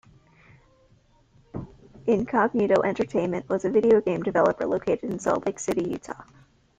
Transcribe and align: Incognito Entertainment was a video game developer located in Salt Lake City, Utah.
Incognito 2.07 2.81
Entertainment 2.81 3.47
was 3.47 3.65
a 3.65 3.69
video 3.69 4.01
game 4.01 4.23
developer 4.23 4.65
located 4.65 5.03
in 5.03 5.19
Salt 5.19 5.45
Lake 5.45 5.59
City, 5.59 5.87
Utah. 5.91 6.23